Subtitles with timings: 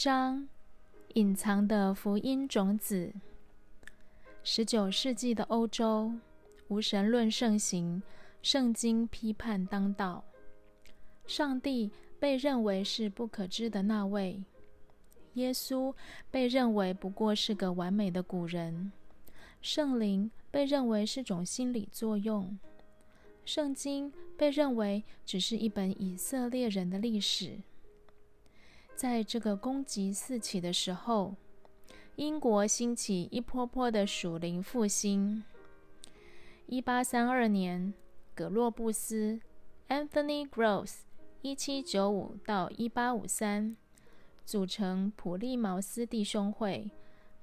[0.00, 0.48] 章：
[1.12, 3.12] 隐藏的福音种子。
[4.42, 6.10] 十九世纪的欧洲，
[6.68, 8.02] 无神论盛行，
[8.40, 10.24] 圣经批判当道，
[11.26, 14.42] 上帝被认为是不可知的那位，
[15.34, 15.94] 耶稣
[16.30, 18.90] 被认为不过是个完美的古人，
[19.60, 22.58] 圣灵被认为是种心理作用。
[23.44, 27.58] 圣经被认为只是一本以色列人的历史。
[29.00, 31.34] 在这个攻击四起的时候，
[32.16, 35.42] 英国兴起一波波的属灵复兴。
[36.66, 37.94] 一八三二年，
[38.34, 39.40] 葛洛布斯
[39.88, 40.96] （Anthony Gross，
[41.40, 43.74] 一七九五到一八五三）
[44.44, 46.90] 组成普利茅斯弟兄会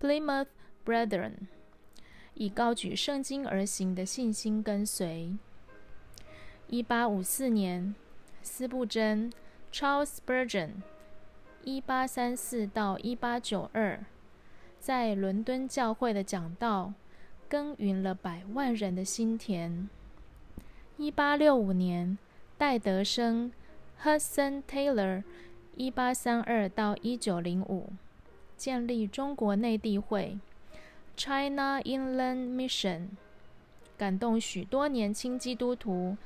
[0.00, 0.48] （Plymouth
[0.84, 1.34] Brethren），
[2.34, 5.36] 以高举圣经而行的信心跟随。
[6.66, 7.94] 一八五四年，
[8.42, 9.32] 斯布珍
[9.70, 10.82] （Charles Spurgeon，
[11.64, 14.04] 一八三四到一八九二）
[14.78, 16.92] 在伦敦教会的讲道，
[17.48, 19.88] 耕耘了百万人的心田。
[20.98, 22.18] 一八六五年，
[22.58, 23.50] 戴德生
[24.02, 25.24] （Hudson Taylor，
[25.74, 27.90] 一八三二到一九零五）
[28.58, 30.38] 建立中国内地会
[31.16, 33.08] （China Inland Mission），
[33.96, 36.16] 感动许多年轻基督徒。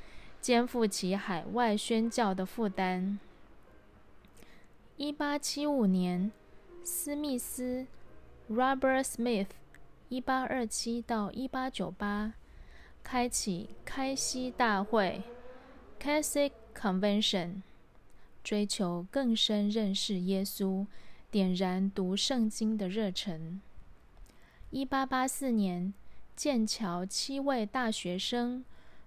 [0.40, 3.18] 肩负起海外宣教的负担。
[4.98, 6.32] 一八七五年，
[6.82, 7.86] 斯密斯
[8.50, 9.46] （Robert Smith，
[10.08, 12.34] 一八二七到一八九八）
[13.04, 15.22] 开启开西大会
[16.00, 17.62] （Catholic Convention），
[18.42, 20.84] 追求更深认识耶稣，
[21.30, 23.60] 点燃读圣经的热忱。
[24.70, 25.94] 一八八四年，
[26.34, 28.64] 剑桥七位大学生。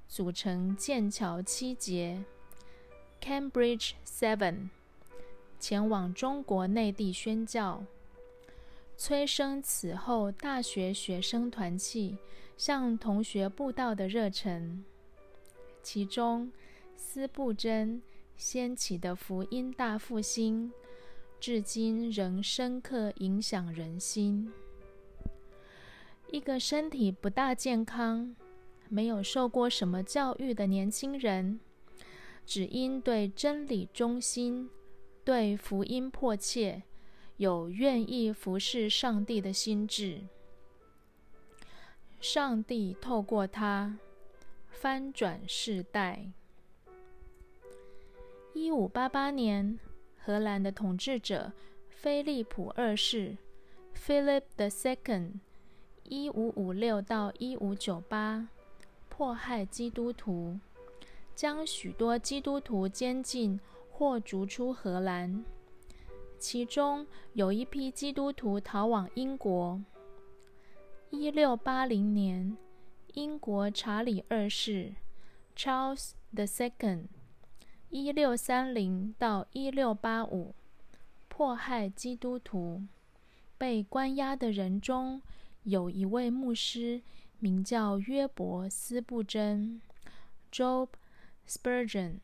[0.07, 2.23] 组成剑桥七杰
[3.21, 4.69] （Cambridge Seven），
[5.61, 7.85] 前往中国内地宣教，
[8.97, 12.17] 催生此后大学学生团契
[12.57, 14.83] 向同学布道的热忱。
[15.83, 16.51] 其中，
[16.95, 18.01] 斯布真
[18.35, 20.71] 掀起的福音大复兴，
[21.39, 24.51] 至今仍深刻影响人心。
[26.31, 28.35] 一个身体不大健康。
[28.93, 31.61] 没有受过什么教育的年轻人，
[32.45, 34.69] 只因对真理忠心、
[35.31, 36.83] 对福音迫切，
[37.37, 40.23] 有愿意服侍上帝的心智，
[42.19, 43.97] 上帝透过他
[44.67, 46.25] 翻转世代。
[48.53, 49.79] 一五八八年，
[50.17, 51.53] 荷兰的统治者
[51.87, 53.37] 菲利普二世
[53.95, 55.35] （Philip the Second，
[56.03, 58.49] 一五五六到一五九八）。
[59.07, 60.59] 迫害基督徒，
[61.33, 63.57] 将许多基督徒监禁
[64.01, 65.45] 或逐出荷兰。
[66.39, 69.79] 其中有一批基督徒逃往英国。
[71.11, 72.57] 一六八零年，
[73.13, 74.95] 英国查理二世
[75.55, 77.09] （Charles the Second，
[77.91, 80.55] 一六三零到一六八五）
[81.29, 82.81] 迫害基督徒。
[83.59, 85.21] 被关押的人中
[85.61, 87.03] 有一位牧师。
[87.37, 89.79] 名叫约伯斯布珍
[90.51, 90.89] （Job
[91.47, 92.15] Spurgeon）。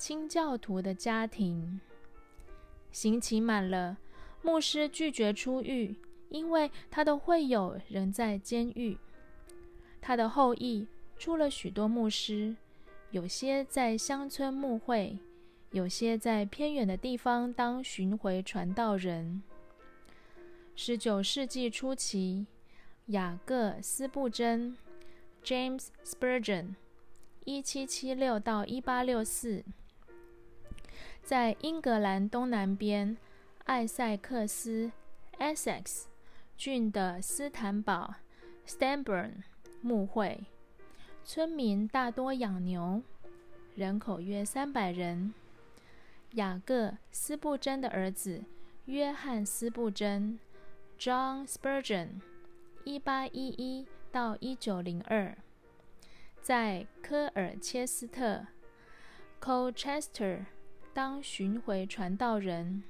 [0.00, 1.78] 清教徒的家庭
[2.90, 3.98] 刑期满了，
[4.40, 5.94] 牧师拒绝出狱，
[6.30, 8.96] 因为他的会友仍在监狱。
[10.00, 10.86] 他的后裔
[11.18, 12.56] 出了许多牧师，
[13.10, 15.18] 有些在乡村牧会，
[15.72, 19.42] 有些在偏远的地方当巡回传道人。
[20.74, 22.46] 十九世纪初期。
[23.06, 24.76] 雅各斯布珍
[25.42, 26.76] （James Spurgeon，
[27.44, 29.64] 一七七六到一八六四）
[31.22, 33.16] 在英格兰东南边
[33.64, 34.90] 艾塞克斯
[35.38, 36.04] （Essex）
[36.56, 38.14] 郡的斯坦堡
[38.66, 39.42] （Stanburn）
[39.80, 40.44] 牧会，
[41.24, 43.02] 村民大多养牛，
[43.76, 45.32] 人口约三百人。
[46.32, 48.44] 雅各斯布珍的儿子
[48.86, 50.38] 约翰斯布珍
[50.98, 52.20] （John Spurgeon）。
[52.84, 55.36] 一八一一到一九零二，
[56.42, 58.46] 在科尔切斯特
[59.40, 60.46] （Colchester）
[60.92, 62.82] 当巡回传道人。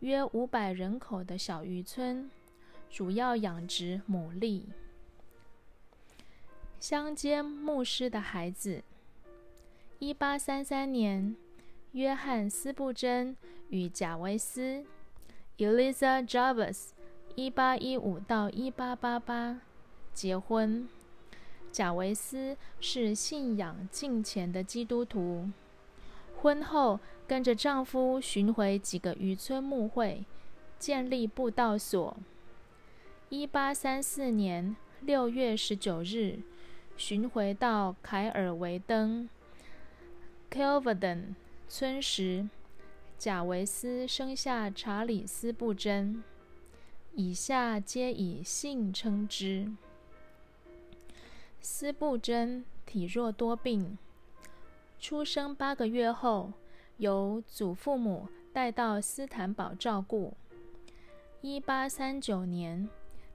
[0.00, 2.30] 约五百人口的小渔村，
[2.90, 4.64] 主要养殖牡蛎。
[6.78, 8.84] 乡间牧师的孩子。
[9.98, 11.34] 一八三三年，
[11.92, 13.36] 约翰斯布珍
[13.70, 14.84] 与贾维斯
[15.56, 16.90] （Eliza Jarvis）。
[17.34, 19.60] 一八一五到一八八八
[20.14, 20.88] 结婚。
[21.72, 25.50] 贾维斯是信仰敬虔的基督徒，
[26.40, 30.24] 婚后跟着丈夫巡回几个渔村牧会，
[30.78, 32.16] 建立布道所。
[33.28, 36.38] 一八三四年六月十九日，
[36.96, 39.28] 巡回到凯尔维登
[40.50, 41.34] （Kelvedon）
[41.68, 42.48] 村时，
[43.18, 46.22] 贾维斯生下查理斯·布珍。
[47.14, 49.72] 以下皆以姓称之。
[51.60, 53.98] 斯布珍体弱多病，
[54.98, 56.52] 出生八个月后，
[56.96, 60.34] 由祖父母带到斯坦堡照顾。
[61.40, 62.88] 一八三九年，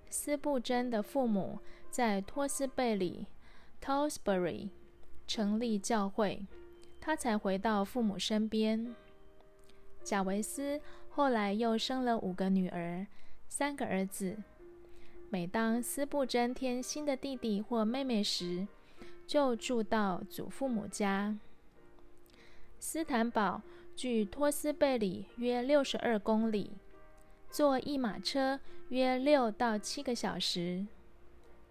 [0.09, 1.59] 斯布珍的父母
[1.89, 3.27] 在托斯贝里
[3.81, 4.69] （Tosbury）
[5.27, 6.45] 成立教会，
[6.99, 8.93] 他才回到父母身边。
[10.03, 13.05] 贾维斯后来又生了五个女儿。
[13.47, 14.37] 三个儿子。
[15.29, 18.65] 每当斯布珍添新的弟弟或妹妹时，
[19.27, 21.37] 就住到祖父母家。
[22.83, 23.61] 斯坦堡
[23.95, 26.71] 距托斯贝里约六十二公里，
[27.51, 30.87] 坐一马车约六到七个小时。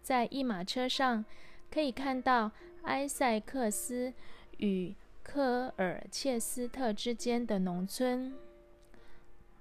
[0.01, 1.25] 在一马车上，
[1.69, 2.53] 可以看到
[2.83, 4.15] 埃塞克斯
[4.59, 8.33] 与科尔切斯特之间的农村。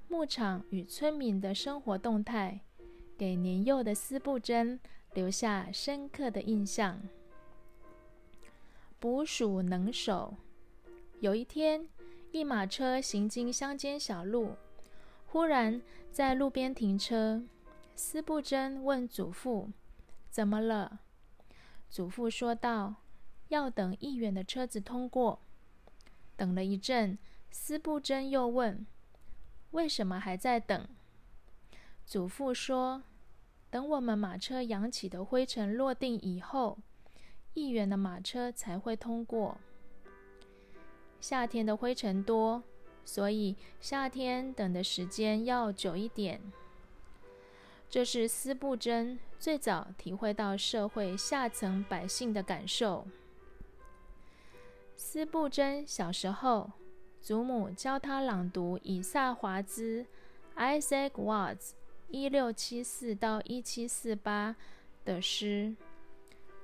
[0.08, 2.60] 牧场与村民的生活动态，
[3.18, 4.80] 给年幼的斯布珍
[5.16, 7.02] 留下深刻的印象。
[9.00, 10.36] 捕鼠能手。
[11.22, 11.86] 有一天，
[12.32, 14.56] 一马车行经乡间小路，
[15.28, 17.44] 忽然在路边停车。
[17.94, 19.70] 司布珍问祖父
[20.32, 21.02] ：“怎么了？”
[21.92, 22.96] 祖父说道
[23.50, 25.42] ：“要等议员的车子通过。”
[26.38, 27.18] 等了一阵，
[27.52, 28.86] 司布珍又问。
[29.72, 30.88] 为什么还在等？
[32.06, 33.04] 祖父说
[33.70, 36.78] ：“等我们马车扬起的灰尘落定以后，
[37.56, 39.58] 议员的马车才会通过。
[41.20, 42.64] 夏天的灰尘多，
[43.04, 46.42] 所以夏天等的时间要久一点。”
[47.90, 53.08] 这是斯布珍最早体会到社会下层百姓的感受。
[54.96, 56.72] 斯布珍小时候。
[57.22, 60.06] 祖母教他朗读以萨华兹
[60.56, 61.72] （Isaac Watts，
[62.08, 64.56] 一六七四到一七四八）
[65.04, 65.76] 的诗，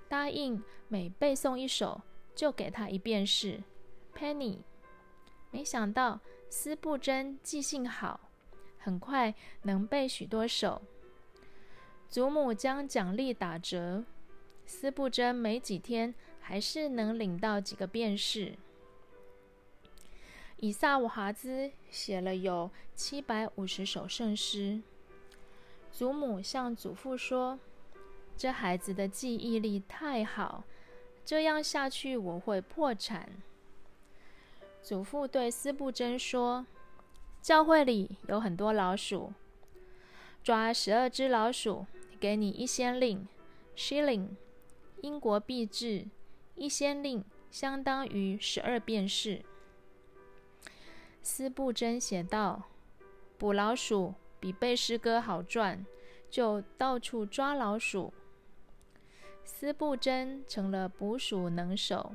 [0.08, 2.02] 答应每背诵一首
[2.34, 3.62] 就给他一便士
[4.18, 4.60] （penny）。
[5.52, 6.20] 没想到
[6.50, 8.20] 斯布珍记性好，
[8.78, 9.34] 很快
[9.64, 10.82] 能背许多首。
[12.08, 14.04] 祖母将奖励打折，
[14.66, 18.56] 斯布珍没几天还是能领到几个便士。
[20.58, 24.82] 以萨瓦哈兹写了有七百五十首圣诗。
[25.92, 27.60] 祖母向祖父说
[28.38, 30.64] ：“这孩子的记忆力太好，
[31.26, 33.30] 这样下去我会破产。”
[34.86, 36.64] 祖父对斯布珍说
[37.42, 39.34] ：“教会里有很多老鼠，
[40.44, 41.88] 抓十二只老鼠，
[42.20, 43.28] 给你一先令
[43.76, 44.28] （shilling），
[45.02, 46.06] 英国币制，
[46.54, 49.42] 一先令相当于十二便士。”
[51.24, 52.62] 斯布珍写道
[53.40, 55.84] ：“捕老鼠比背诗歌好赚，
[56.30, 58.14] 就到处抓老鼠。”
[59.44, 62.14] 斯布珍成了捕鼠能手。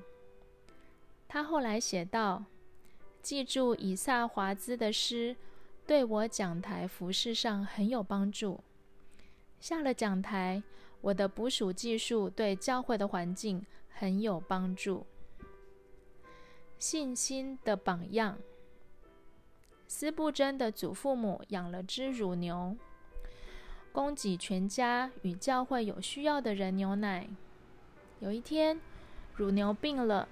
[1.27, 2.45] 他后来写道
[3.23, 5.37] ：“记住以萨华兹的诗，
[5.87, 8.61] 对我讲台服饰上很有帮助。
[9.59, 10.63] 下了讲台，
[11.03, 15.07] 我的捕鼠技术对教会的环境很有帮助。”
[16.79, 18.39] 信心的榜样。
[19.87, 22.75] 斯布珍的祖父母养了只乳牛，
[23.93, 27.29] 供给全家与教会有需要的人牛奶。
[28.21, 28.81] 有一天，
[29.35, 30.27] 乳牛病了，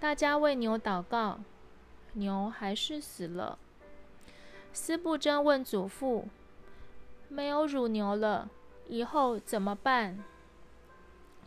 [0.00, 1.38] 大家为牛祷告，
[2.16, 3.58] 牛还是死了。
[4.72, 6.28] 斯布珍问祖父
[7.30, 8.50] ：“没有乳牛了，
[8.88, 10.22] 以后怎么办？”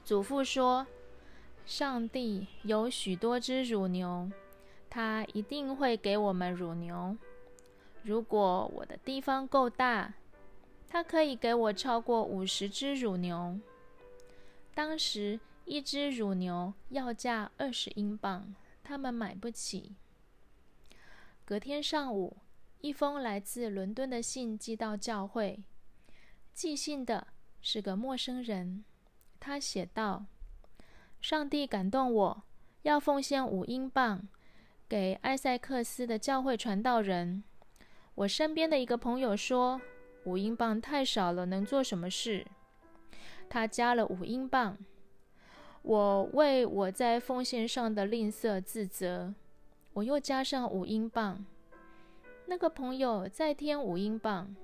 [0.03, 0.87] 祖父说
[1.65, 4.31] ：“上帝有许多只乳牛，
[4.89, 7.15] 他一定会给我们乳牛。”
[8.01, 10.13] 如果我的地方够大，
[10.87, 13.59] 他可以给我超过五十只乳牛。
[14.73, 19.93] 当时一只乳牛要价二十英镑，他们买不起。
[21.49, 22.37] 隔天上午，
[22.79, 25.63] 一封来自伦敦的信寄到教会，
[26.53, 27.25] 寄信的
[27.59, 28.85] 是个陌生人。
[29.39, 30.27] 他写道
[31.19, 32.43] ：“上帝感动我，
[32.83, 34.27] 要奉献五英镑
[34.87, 37.43] 给埃塞克斯的教会传道人。”
[38.13, 39.81] 我身边的一个朋友说
[40.25, 42.45] ：“五英镑太少了，能做什么事？”
[43.49, 44.77] 他加了五英镑。
[45.81, 49.33] 我为我在奉献上的吝啬自责。
[49.99, 51.45] 我又加上五英镑。
[52.45, 54.55] 那个朋友再添五英镑。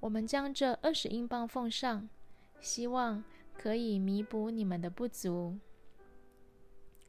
[0.00, 2.06] 我们将这二十英镑奉上，
[2.60, 3.24] 希望
[3.56, 5.58] 可以弥补你们的不足。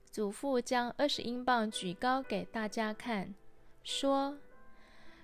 [0.06, 3.36] 祖父将二十英镑举高给大家看，
[3.84, 4.38] 说：“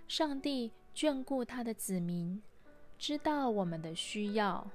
[0.10, 2.42] 上帝眷顾他的子民，
[2.98, 4.70] 知道我们的需要。”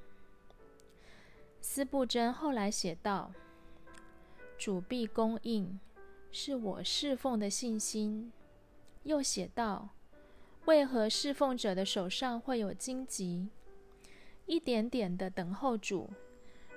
[1.61, 3.31] 斯布真后来写道
[4.57, 5.79] ：“主必供应，
[6.33, 8.33] 是我侍奉的信心。”
[9.05, 9.91] 又写道。
[10.67, 13.49] 为何侍奉者的手上会有荆棘？
[14.47, 16.09] 一点点的等候主，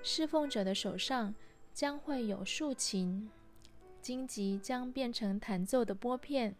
[0.01, 1.35] 侍奉者的手上
[1.71, 3.29] 将会有竖琴，
[4.01, 6.55] 荆棘将变成弹奏的拨片。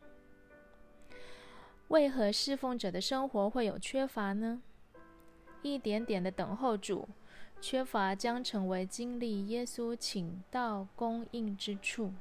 [1.88, 4.62] 为何侍奉者的生活会有缺乏呢？
[5.64, 7.10] 一点点的等候主，
[7.60, 12.14] 缺乏将成为经历耶稣请到供应之处。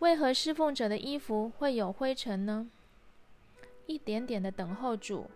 [0.00, 2.70] 为何侍奉者的衣服会有灰尘呢？
[3.86, 5.30] 一点点的等候主，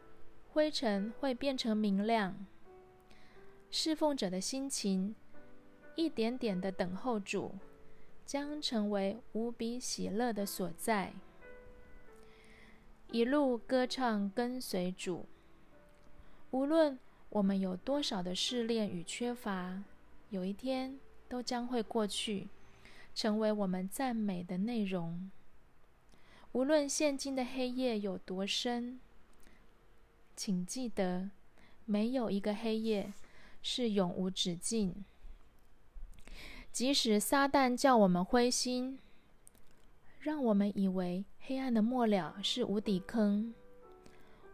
[0.53, 2.35] 灰尘会变成明亮。
[3.71, 5.15] 侍奉者的心情，
[5.97, 7.53] 一点点的等候主，
[8.25, 11.13] 将成为无比喜乐的所在。
[13.11, 15.27] 一路歌唱跟随主，
[16.53, 19.83] 无论我们有多少的试炼与缺乏，
[20.31, 22.49] 有一天都将会过去，
[23.15, 25.31] 成为我们赞美的内容。
[26.53, 29.01] 无论现今的黑夜有多深，
[30.37, 31.31] 请记得，
[31.85, 33.13] 没有一个黑夜
[33.63, 35.05] 是永无止境。
[36.71, 38.99] 即使撒旦叫我们灰心，
[40.19, 43.55] 让我们以为黑暗的末了是无底坑，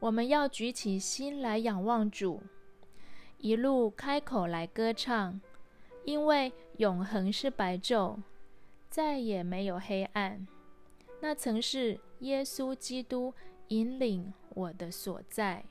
[0.00, 2.42] 我们要举起心来仰望主，
[3.38, 5.40] 一路开口来歌唱，
[6.04, 8.18] 因为永恒是白昼，
[8.90, 10.46] 再也没有黑暗。
[11.20, 13.32] 那曾是耶稣基督
[13.68, 15.64] 引领我的所在。